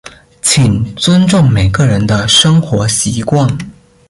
[0.41, 3.47] 请尊重每个人的生活习惯。